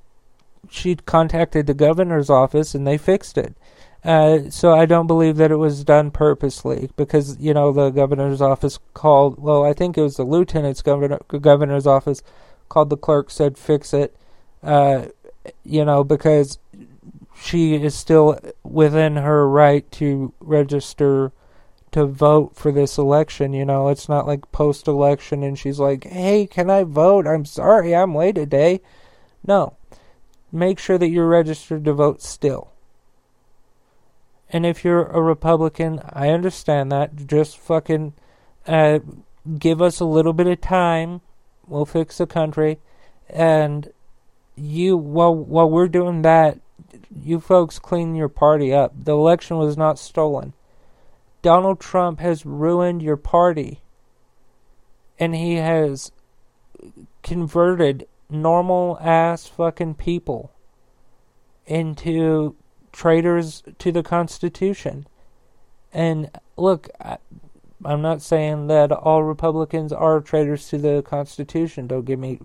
she 0.70 0.96
contacted 0.96 1.66
the 1.66 1.74
governor's 1.74 2.30
office 2.30 2.74
and 2.74 2.86
they 2.86 2.98
fixed 2.98 3.38
it 3.38 3.54
uh, 4.06 4.48
so 4.50 4.72
I 4.72 4.86
don't 4.86 5.08
believe 5.08 5.36
that 5.36 5.50
it 5.50 5.56
was 5.56 5.82
done 5.82 6.12
purposely 6.12 6.90
because 6.96 7.38
you 7.40 7.52
know 7.52 7.72
the 7.72 7.90
governor's 7.90 8.40
office 8.40 8.78
called. 8.94 9.36
Well, 9.36 9.64
I 9.64 9.72
think 9.72 9.98
it 9.98 10.02
was 10.02 10.16
the 10.16 10.22
lieutenant's 10.22 10.80
governor 10.80 11.18
governor's 11.40 11.88
office 11.88 12.22
called 12.68 12.90
the 12.90 12.96
clerk 12.96 13.30
said 13.30 13.58
fix 13.58 13.92
it. 13.92 14.14
Uh, 14.62 15.06
you 15.64 15.84
know 15.84 16.04
because 16.04 16.58
she 17.38 17.74
is 17.74 17.94
still 17.94 18.38
within 18.62 19.16
her 19.16 19.48
right 19.48 19.90
to 19.92 20.32
register 20.40 21.32
to 21.92 22.06
vote 22.06 22.56
for 22.56 22.72
this 22.72 22.98
election. 22.98 23.52
You 23.52 23.64
know, 23.64 23.88
it's 23.88 24.08
not 24.08 24.26
like 24.26 24.52
post 24.52 24.88
election 24.88 25.42
and 25.42 25.58
she's 25.58 25.78
like, 25.78 26.04
hey, 26.04 26.46
can 26.46 26.70
I 26.70 26.82
vote? 26.84 27.26
I'm 27.26 27.44
sorry, 27.44 27.94
I'm 27.94 28.14
late 28.14 28.34
today. 28.34 28.80
No. 29.46 29.76
Make 30.52 30.78
sure 30.78 30.98
that 30.98 31.08
you're 31.08 31.28
registered 31.28 31.84
to 31.84 31.92
vote 31.92 32.22
still. 32.22 32.72
And 34.50 34.64
if 34.64 34.84
you're 34.84 35.06
a 35.06 35.20
Republican, 35.20 36.00
I 36.12 36.28
understand 36.28 36.92
that. 36.92 37.26
Just 37.26 37.58
fucking 37.58 38.14
uh, 38.66 39.00
give 39.58 39.82
us 39.82 40.00
a 40.00 40.04
little 40.04 40.32
bit 40.32 40.46
of 40.46 40.60
time. 40.60 41.20
We'll 41.66 41.84
fix 41.84 42.18
the 42.18 42.26
country. 42.26 42.78
And 43.28 43.90
you, 44.54 44.96
while 44.96 45.34
while 45.34 45.68
we're 45.68 45.88
doing 45.88 46.22
that, 46.22 46.58
you 47.14 47.40
folks 47.40 47.78
clean 47.78 48.14
your 48.14 48.28
party 48.28 48.72
up. 48.72 48.92
The 49.04 49.12
election 49.12 49.58
was 49.58 49.76
not 49.76 49.98
stolen. 49.98 50.52
Donald 51.42 51.80
Trump 51.80 52.20
has 52.20 52.46
ruined 52.46 53.02
your 53.02 53.16
party. 53.16 53.80
And 55.18 55.34
he 55.34 55.54
has 55.54 56.12
converted 57.22 58.06
normal 58.28 58.98
ass 59.00 59.46
fucking 59.46 59.94
people 59.94 60.52
into 61.66 62.54
traitors 62.92 63.62
to 63.78 63.92
the 63.92 64.02
Constitution. 64.02 65.06
And 65.92 66.30
look, 66.56 66.88
I, 67.00 67.18
I'm 67.84 68.02
not 68.02 68.22
saying 68.22 68.66
that 68.68 68.92
all 68.92 69.22
Republicans 69.22 69.92
are 69.92 70.20
traitors 70.20 70.68
to 70.68 70.78
the 70.78 71.02
Constitution. 71.02 71.86
Don't 71.86 72.04
get 72.04 72.18
me 72.18 72.40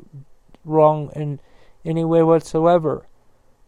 wrong 0.64 1.12
in 1.16 1.40
any 1.84 2.06
way 2.06 2.24
whatsoever. 2.24 3.08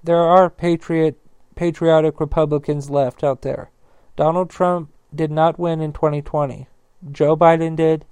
There 0.04 0.22
are 0.22 0.50
patriot, 0.50 1.18
patriotic 1.56 2.20
Republicans 2.20 2.90
left 2.90 3.24
out 3.24 3.42
there. 3.42 3.72
Donald 4.18 4.50
Trump 4.50 4.90
did 5.16 5.32
not 5.32 5.58
win 5.58 5.80
in 5.80 5.94
2020. 5.94 6.68
Joe 7.12 7.38
Biden 7.38 7.76
did. 7.78 8.06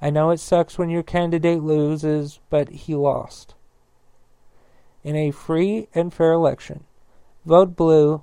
I 0.00 0.10
know 0.10 0.30
it 0.30 0.40
sucks 0.40 0.76
when 0.76 0.90
your 0.90 1.02
candidate 1.02 1.62
loses, 1.62 2.40
but 2.50 2.68
he 2.68 2.94
lost. 2.94 3.54
In 5.02 5.16
a 5.16 5.30
free 5.30 5.88
and 5.94 6.12
fair 6.12 6.32
election. 6.32 6.84
Vote 7.46 7.74
blue, 7.74 8.22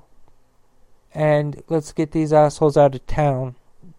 and 1.13 1.63
let's 1.67 1.93
get 1.93 2.11
these 2.11 2.31
assholes 2.31 2.77
out 2.77 2.93
of 2.93 3.07
town. 3.07 3.55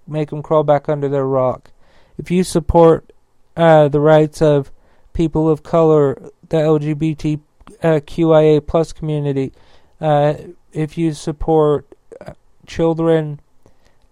make 0.06 0.30
them 0.30 0.42
crawl 0.42 0.62
back 0.62 0.88
under 0.88 1.08
their 1.08 1.26
rock. 1.26 1.72
If 2.16 2.30
you 2.30 2.44
support 2.44 3.12
uh, 3.56 3.88
the 3.88 4.00
rights 4.00 4.40
of 4.40 4.70
people 5.12 5.48
of 5.48 5.64
color, 5.64 6.30
the 6.48 6.58
LGBTQIA 6.58 7.40
uh, 7.82 8.60
plus 8.66 8.92
community, 8.92 9.52
uh, 10.00 10.34
if 10.72 10.98
you 10.98 11.12
support 11.12 11.86
uh, 12.20 12.32
children, 12.66 13.40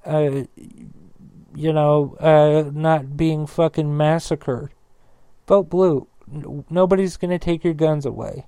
uh, 0.04 0.44
you 1.54 1.72
know, 1.72 2.16
uh, 2.20 2.70
not 2.72 3.16
being 3.16 3.46
fucking 3.46 3.96
massacred, 3.96 4.70
vote 5.46 5.68
blue. 5.68 6.06
Nobody's 6.70 7.16
gonna 7.16 7.38
take 7.38 7.64
your 7.64 7.74
guns 7.74 8.06
away, 8.06 8.46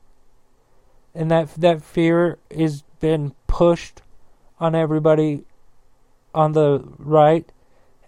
and 1.15 1.31
that 1.31 1.55
that 1.55 1.83
fear 1.83 2.39
has 2.55 2.83
been 3.01 3.35
pushed 3.47 4.03
on 4.59 4.75
everybody 4.75 5.45
on 6.35 6.53
the 6.53 6.83
right, 6.99 7.51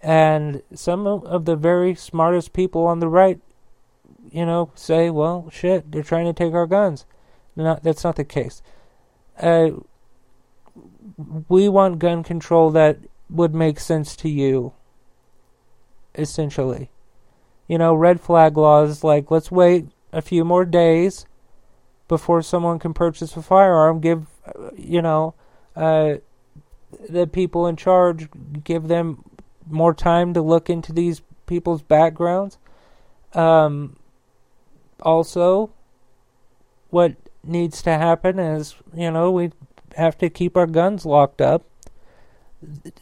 and 0.02 0.62
some 0.74 1.06
of 1.06 1.44
the 1.44 1.56
very 1.56 1.94
smartest 1.94 2.52
people 2.52 2.86
on 2.86 3.00
the 3.00 3.08
right, 3.08 3.40
you 4.32 4.46
know, 4.46 4.70
say, 4.74 5.10
"Well, 5.10 5.48
shit, 5.50 5.90
they're 5.90 6.02
trying 6.02 6.26
to 6.26 6.32
take 6.32 6.54
our 6.54 6.66
guns." 6.66 7.06
No, 7.56 7.78
that's 7.82 8.04
not 8.04 8.16
the 8.16 8.24
case. 8.24 8.62
Uh, 9.40 9.70
we 11.48 11.68
want 11.68 11.98
gun 11.98 12.22
control 12.22 12.70
that 12.70 12.98
would 13.30 13.54
make 13.54 13.80
sense 13.80 14.16
to 14.16 14.28
you. 14.28 14.72
Essentially, 16.14 16.90
you 17.66 17.78
know, 17.78 17.94
red 17.94 18.20
flag 18.20 18.56
laws 18.56 19.04
like 19.04 19.30
let's 19.30 19.50
wait 19.50 19.86
a 20.12 20.22
few 20.22 20.44
more 20.44 20.64
days 20.64 21.26
before 22.08 22.42
someone 22.42 22.78
can 22.78 22.94
purchase 22.94 23.36
a 23.36 23.42
firearm. 23.42 24.00
Give, 24.00 24.26
you 24.76 25.02
know, 25.02 25.34
uh, 25.76 26.16
the 27.08 27.26
people 27.26 27.66
in 27.66 27.76
charge 27.76 28.28
give 28.64 28.88
them 28.88 29.22
more 29.68 29.94
time 29.94 30.34
to 30.34 30.42
look 30.42 30.70
into 30.70 30.92
these 30.92 31.22
people's 31.46 31.82
backgrounds. 31.82 32.58
Um, 33.34 33.96
also, 35.02 35.70
what 36.90 37.16
needs 37.44 37.82
to 37.82 37.90
happen 37.90 38.38
is, 38.38 38.74
you 38.94 39.10
know, 39.10 39.30
we 39.30 39.52
have 39.96 40.18
to 40.18 40.30
keep 40.30 40.56
our 40.56 40.66
guns 40.66 41.04
locked 41.04 41.40
up. 41.40 41.64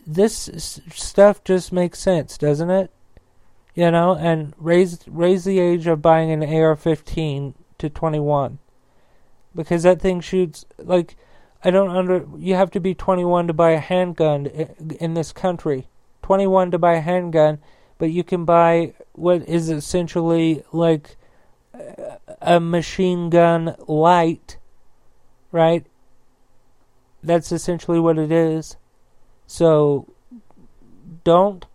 This 0.06 0.80
stuff 0.90 1.42
just 1.44 1.72
makes 1.72 1.98
sense, 1.98 2.36
doesn't 2.36 2.70
it? 2.70 2.90
You 3.74 3.90
know, 3.90 4.14
and 4.14 4.54
raise 4.58 5.00
raise 5.06 5.44
the 5.44 5.58
age 5.58 5.86
of 5.86 6.00
buying 6.00 6.30
an 6.30 6.42
AR-15 6.42 7.54
to 7.78 7.90
21 7.90 8.58
because 9.54 9.82
that 9.82 10.00
thing 10.00 10.20
shoots 10.20 10.64
like 10.78 11.16
I 11.64 11.70
don't 11.70 11.90
under. 11.90 12.26
You 12.36 12.54
have 12.54 12.70
to 12.72 12.80
be 12.80 12.94
21 12.94 13.48
to 13.48 13.52
buy 13.52 13.70
a 13.70 13.80
handgun 13.80 14.46
eh, 14.54 14.66
in 15.00 15.14
this 15.14 15.32
country. 15.32 15.88
21 16.22 16.70
to 16.72 16.78
buy 16.78 16.94
a 16.94 17.00
handgun, 17.00 17.58
but 17.98 18.10
you 18.10 18.22
can 18.22 18.44
buy 18.44 18.94
what 19.12 19.48
is 19.48 19.70
essentially 19.70 20.62
like 20.72 21.16
a 22.40 22.60
machine 22.60 23.30
gun 23.30 23.76
light, 23.86 24.58
right? 25.52 25.86
That's 27.22 27.50
essentially 27.52 27.98
what 28.00 28.18
it 28.18 28.30
is. 28.30 28.76
So 29.46 30.12
don't 31.24 31.66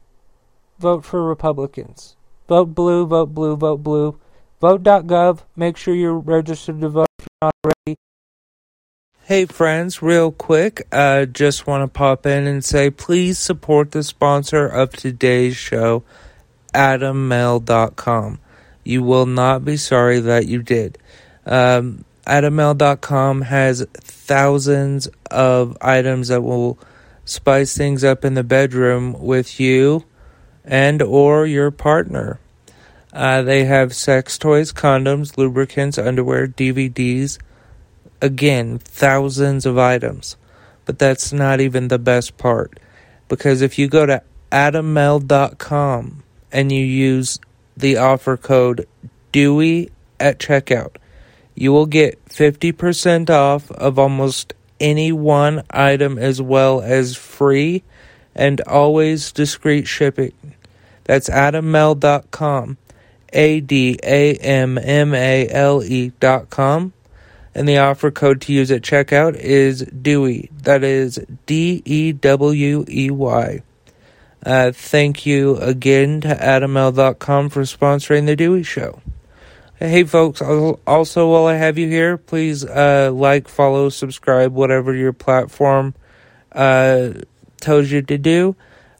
vote 0.79 1.05
for 1.05 1.23
Republicans. 1.23 2.15
Vote 2.47 2.75
blue, 2.75 3.05
vote 3.05 3.33
blue, 3.33 3.55
vote 3.55 3.83
blue. 3.83 4.19
Vote.gov. 4.59 5.39
Make 5.55 5.77
sure 5.77 5.95
you're 5.95 6.17
registered 6.17 6.81
to 6.81 6.89
vote 6.89 7.07
if 7.17 7.25
you're 7.25 7.49
not 7.49 7.53
already. 7.65 7.97
Hey 9.23 9.45
friends, 9.45 10.01
real 10.01 10.31
quick, 10.31 10.87
uh, 10.91 11.25
just 11.25 11.65
want 11.65 11.83
to 11.83 11.87
pop 11.87 12.25
in 12.25 12.47
and 12.47 12.63
say 12.63 12.89
please 12.89 13.39
support 13.39 13.91
the 13.91 14.03
sponsor 14.03 14.67
of 14.67 14.91
today's 14.91 15.55
show, 15.55 16.03
AdamMale.com. 16.73 18.39
You 18.83 19.03
will 19.03 19.25
not 19.25 19.63
be 19.63 19.77
sorry 19.77 20.19
that 20.19 20.47
you 20.47 20.63
did. 20.63 20.97
Um, 21.45 22.05
AdamMale.com 22.25 23.43
has 23.43 23.85
thousands 23.93 25.07
of 25.29 25.77
items 25.81 26.29
that 26.29 26.41
will 26.41 26.79
spice 27.25 27.75
things 27.75 28.03
up 28.03 28.23
in 28.25 28.33
the 28.33 28.43
bedroom 28.43 29.13
with 29.19 29.59
you 29.59 30.05
and 30.63 31.01
or 31.01 31.45
your 31.45 31.71
partner. 31.71 32.39
Uh, 33.13 33.41
they 33.41 33.65
have 33.65 33.93
sex 33.93 34.37
toys, 34.37 34.71
condoms, 34.71 35.37
lubricants, 35.37 35.97
underwear, 35.97 36.47
DVDs 36.47 37.37
again, 38.21 38.77
thousands 38.77 39.65
of 39.65 39.77
items. 39.77 40.37
But 40.85 40.99
that's 40.99 41.33
not 41.33 41.59
even 41.59 41.87
the 41.87 41.99
best 41.99 42.37
part. 42.37 42.79
Because 43.27 43.61
if 43.61 43.77
you 43.77 43.87
go 43.87 44.05
to 44.05 44.23
adammale.com 44.51 46.23
and 46.51 46.71
you 46.71 46.85
use 46.85 47.39
the 47.75 47.97
offer 47.97 48.37
code 48.37 48.87
Dewey 49.31 49.91
at 50.19 50.39
checkout, 50.39 50.95
you 51.55 51.71
will 51.71 51.85
get 51.85 52.23
50% 52.25 53.29
off 53.29 53.71
of 53.71 53.99
almost 53.99 54.53
any 54.79 55.11
one 55.11 55.63
item 55.69 56.17
as 56.17 56.41
well 56.41 56.81
as 56.81 57.15
free 57.15 57.83
and 58.35 58.61
always 58.61 59.31
discreet 59.31 59.87
shipping. 59.87 60.33
That's 61.03 61.29
adammale.com. 61.29 62.77
A 63.33 63.61
D 63.61 63.97
A 64.03 64.35
M 64.35 64.77
M 64.77 65.13
A 65.13 65.47
L 65.49 65.81
E 65.81 66.11
dot 66.19 66.49
com 66.49 66.91
and 67.53 67.67
the 67.67 67.77
offer 67.77 68.11
code 68.11 68.41
to 68.41 68.53
use 68.53 68.71
at 68.71 68.81
checkout 68.81 69.35
is 69.35 69.81
Dewey. 69.83 70.49
That 70.63 70.83
is 70.83 71.19
D 71.45 71.81
E 71.85 72.11
W 72.13 72.85
E 72.87 73.11
Y. 73.11 73.61
Uh, 74.45 74.71
thank 74.71 75.25
you 75.25 75.57
again 75.57 76.21
to 76.21 76.29
AdamMale.com 76.29 77.49
for 77.49 77.61
sponsoring 77.61 78.25
the 78.25 78.35
Dewey 78.35 78.63
Show. 78.63 79.01
Hey, 79.77 80.03
folks, 80.03 80.41
also 80.41 81.31
while 81.31 81.45
I 81.47 81.55
have 81.55 81.77
you 81.77 81.87
here, 81.87 82.17
please 82.17 82.63
uh, 82.63 83.11
like, 83.13 83.47
follow, 83.47 83.89
subscribe, 83.89 84.53
whatever 84.53 84.93
your 84.93 85.13
platform 85.13 85.95
uh, 86.51 87.13
tells 87.59 87.91
you 87.91 88.01
to 88.03 88.17
do. 88.17 88.55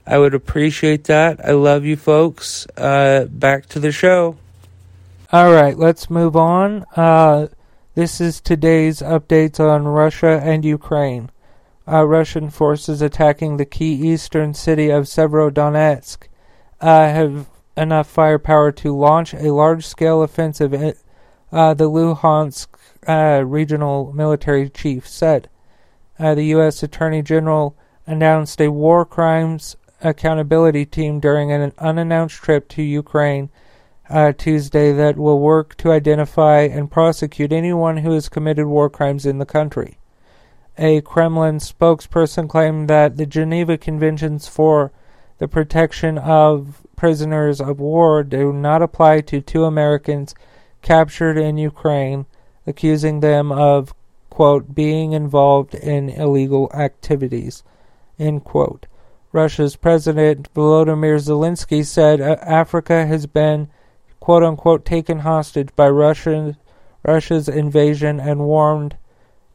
I 0.08 0.17
would 0.17 0.34
appreciate 0.34 1.04
that. 1.06 1.43
I 1.45 1.51
love 1.51 1.86
you, 1.86 1.95
folks. 1.95 2.65
Uh, 2.75 3.25
back 3.30 3.67
to 3.67 3.80
the 3.80 3.91
show. 3.91 4.38
All 5.32 5.51
right, 5.51 5.77
let's 5.77 6.10
move 6.10 6.36
on. 6.36 6.86
Uh, 6.95 7.47
this 7.93 8.19
is 8.19 8.41
today's 8.41 9.01
updates 9.01 9.60
on 9.60 9.86
Russia 9.86 10.41
and 10.43 10.65
Ukraine. 10.65 11.30
Uh, 11.87 12.05
Russian 12.05 12.49
forces 12.49 13.01
attacking 13.01 13.57
the 13.57 13.65
key 13.65 13.93
eastern 13.93 14.53
city 14.53 14.89
of 14.89 15.05
Severodonetsk 15.05 16.27
uh, 16.79 17.05
have 17.05 17.47
enough 17.75 18.07
firepower 18.07 18.71
to 18.71 18.95
launch 18.95 19.33
a 19.33 19.53
large 19.53 19.85
scale 19.87 20.21
offensive, 20.21 20.73
uh, 20.73 21.73
the 21.73 21.89
Luhansk 21.89 22.67
uh, 23.07 23.43
regional 23.45 24.13
military 24.13 24.69
chief 24.69 25.07
said. 25.07 25.49
Uh, 26.19 26.35
the 26.35 26.45
U.S. 26.45 26.83
Attorney 26.83 27.21
General 27.21 27.75
announced 28.05 28.61
a 28.61 28.71
war 28.71 29.05
crimes 29.05 29.75
accountability 30.01 30.85
team 30.85 31.19
during 31.19 31.51
an 31.51 31.71
unannounced 31.77 32.35
trip 32.35 32.67
to 32.69 32.81
Ukraine 32.81 33.49
uh, 34.09 34.33
Tuesday 34.33 34.91
that 34.91 35.17
will 35.17 35.39
work 35.39 35.75
to 35.77 35.91
identify 35.91 36.61
and 36.61 36.91
prosecute 36.91 37.53
anyone 37.53 37.97
who 37.97 38.11
has 38.11 38.29
committed 38.29 38.65
war 38.65 38.89
crimes 38.89 39.25
in 39.25 39.37
the 39.37 39.45
country. 39.45 39.97
A 40.77 41.01
Kremlin 41.01 41.57
spokesperson 41.57 42.47
claimed 42.47 42.89
that 42.89 43.17
the 43.17 43.25
Geneva 43.25 43.77
Conventions 43.77 44.47
for 44.47 44.91
the 45.38 45.47
Protection 45.47 46.17
of 46.17 46.81
Prisoners 46.95 47.60
of 47.60 47.79
War 47.79 48.23
do 48.23 48.53
not 48.53 48.81
apply 48.81 49.21
to 49.21 49.41
two 49.41 49.65
Americans 49.65 50.34
captured 50.81 51.38
in 51.38 51.57
Ukraine, 51.57 52.25
accusing 52.65 53.19
them 53.19 53.51
of, 53.51 53.93
quote, 54.29 54.73
being 54.73 55.12
involved 55.12 55.75
in 55.75 56.10
illegal 56.10 56.71
activities, 56.73 57.63
end 58.17 58.43
quote. 58.43 58.88
Russia's 59.34 59.75
President 59.75 60.53
Volodymyr 60.53 61.17
Zelensky 61.17 61.86
said 61.86 62.21
Africa 62.21 63.05
has 63.05 63.25
been 63.25 63.69
quote 64.19 64.43
unquote 64.43 64.86
taken 64.86 65.19
hostage 65.19 65.75
by 65.75 65.89
Russian, 65.89 66.55
Russia's 67.03 67.49
invasion 67.49 68.19
and 68.19 68.41
warned 68.41 68.95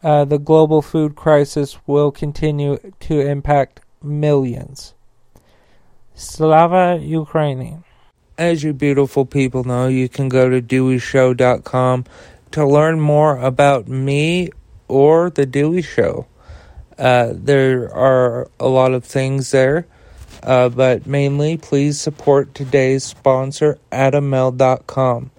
uh, 0.06 0.24
the 0.24 0.38
global 0.38 0.80
food 0.82 1.16
crisis 1.16 1.78
will 1.84 2.12
continue 2.12 2.78
to 3.00 3.20
impact 3.20 3.80
millions. 4.00 4.94
Slava 6.14 7.00
Ukraini. 7.02 7.82
As 8.38 8.62
you 8.62 8.72
beautiful 8.72 9.26
people 9.26 9.64
know, 9.64 9.88
you 9.88 10.08
can 10.08 10.28
go 10.28 10.48
to 10.48 10.62
DeweyShow.com 10.62 12.04
to 12.52 12.64
learn 12.64 13.00
more 13.00 13.36
about 13.38 13.88
me 13.88 14.50
or 14.86 15.28
The 15.28 15.44
Dewey 15.44 15.82
Show. 15.82 16.26
Uh, 16.96 17.32
there 17.32 17.92
are 17.92 18.48
a 18.60 18.68
lot 18.68 18.92
of 18.92 19.04
things 19.04 19.50
there. 19.50 19.88
Uh, 20.40 20.68
but 20.68 21.04
mainly, 21.04 21.56
please 21.56 22.00
support 22.00 22.54
today's 22.54 23.02
sponsor, 23.02 23.80
AdamMale.com. 23.90 25.32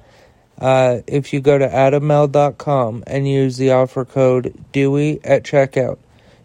Uh, 0.57 1.01
if 1.07 1.33
you 1.33 1.39
go 1.39 1.57
to 1.57 1.67
AdamMale.com 1.67 3.03
and 3.05 3.27
use 3.27 3.57
the 3.57 3.71
offer 3.71 4.05
code 4.05 4.53
Dewey 4.71 5.19
at 5.23 5.43
checkout, 5.43 5.99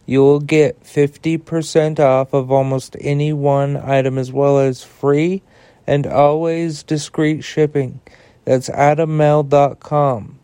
You 0.04 0.20
will 0.20 0.40
get 0.40 0.82
50% 0.82 2.00
off 2.00 2.32
of 2.34 2.50
almost 2.50 2.96
any 3.00 3.32
one 3.32 3.76
item 3.76 4.18
as 4.18 4.32
well 4.32 4.58
as 4.58 4.82
free 4.82 5.42
and 5.86 6.06
always 6.06 6.82
discreet 6.82 7.44
shipping. 7.44 8.00
That's 8.44 8.68
adammale.com. 8.68 10.38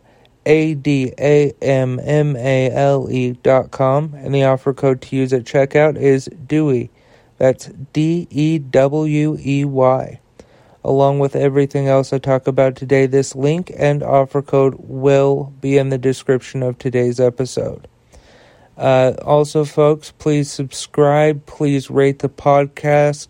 A 0.45 0.73
D 0.73 1.13
A 1.19 1.51
M 1.61 1.99
M 2.01 2.35
A 2.37 2.71
L 2.71 3.11
E 3.11 3.33
dot 3.33 3.71
com. 3.71 4.13
And 4.15 4.33
the 4.33 4.45
offer 4.45 4.73
code 4.73 5.01
to 5.03 5.15
use 5.15 5.33
at 5.33 5.43
checkout 5.43 5.97
is 5.97 6.29
DEWEY. 6.47 6.89
That's 7.37 7.69
D 7.93 8.27
E 8.31 8.57
W 8.57 9.37
E 9.39 9.65
Y. 9.65 10.19
Along 10.89 11.19
with 11.19 11.35
everything 11.35 11.87
else 11.87 12.11
I 12.11 12.17
talk 12.17 12.47
about 12.47 12.75
today, 12.75 13.05
this 13.05 13.35
link 13.35 13.71
and 13.77 14.01
offer 14.01 14.41
code 14.41 14.73
will 14.79 15.53
be 15.61 15.77
in 15.77 15.89
the 15.89 15.99
description 15.99 16.63
of 16.63 16.79
today's 16.79 17.19
episode. 17.19 17.87
Uh, 18.75 19.13
also, 19.23 19.65
folks, 19.65 20.11
please 20.17 20.49
subscribe. 20.49 21.45
Please 21.45 21.91
rate 21.91 22.17
the 22.17 22.27
podcast. 22.27 23.27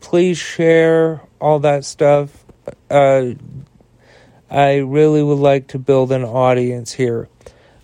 Please 0.00 0.36
share 0.36 1.22
all 1.40 1.60
that 1.60 1.86
stuff. 1.86 2.44
Uh, 2.90 3.30
I 4.50 4.76
really 4.76 5.22
would 5.22 5.38
like 5.38 5.68
to 5.68 5.78
build 5.78 6.12
an 6.12 6.24
audience 6.24 6.92
here. 6.92 7.30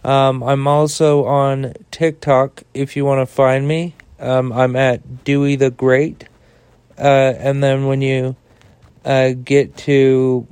Um, 0.05 0.43
I'm 0.43 0.69
also 0.69 1.25
on 1.25 1.73
TikTok 1.91 2.63
if 2.75 2.95
you 2.95 3.07
want 3.07 3.27
to 3.27 3.35
find 3.35 3.67
me. 3.67 3.95
Um, 4.21 4.53
I'm 4.53 4.77
at 4.77 5.25
Dewey 5.25 5.57
the 5.57 5.71
Great. 5.71 6.29
Uh, 6.99 7.33
and 7.39 7.63
then 7.63 7.87
when 7.87 8.03
you 8.03 8.37
uh, 9.05 9.33
get 9.33 9.77
to 9.79 10.47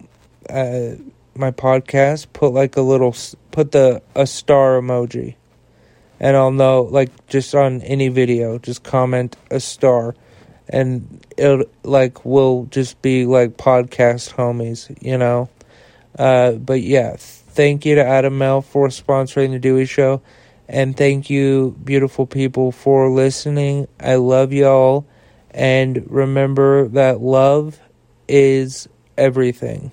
uh, 0.49 0.91
my 1.35 1.51
podcast, 1.51 2.27
put 2.33 2.53
like 2.53 2.77
a 2.77 2.83
little, 2.83 3.15
put 3.51 3.73
the 3.73 4.03
a 4.15 4.27
star 4.27 4.81
emoji 4.81 5.37
and 6.23 6.37
I'll 6.37 6.53
know 6.53 6.83
like 6.83 7.27
just 7.27 7.55
on 7.55 7.83
any 7.83 8.09
video, 8.09 8.59
just 8.59 8.85
comment 8.85 9.37
a 9.51 9.59
star, 9.59 10.15
and 10.69 11.21
it 11.37 11.69
like 11.83 12.25
will 12.25 12.67
just 12.67 13.03
be 13.03 13.27
like 13.27 13.57
podcast 13.57 14.33
homies, 14.35 14.97
you 15.03 15.19
know. 15.19 15.51
Uh, 16.17 16.53
but 16.53 16.81
yeah, 16.81 17.17
thank 17.19 17.85
you 17.85 17.97
to 17.97 18.05
Adam 18.05 18.39
Male 18.39 18.63
for 18.63 18.87
sponsoring 18.87 19.51
the 19.51 19.59
Dewey 19.59 19.85
Show, 19.85 20.23
and 20.69 20.97
thank 20.97 21.29
you, 21.29 21.77
beautiful 21.83 22.25
people, 22.25 22.71
for 22.71 23.11
listening. 23.11 23.89
I 23.99 24.15
love 24.15 24.53
y'all, 24.53 25.05
and 25.51 26.09
remember 26.09 26.87
that 26.89 27.21
love 27.21 27.81
is 28.33 28.89
everything. 29.19 29.93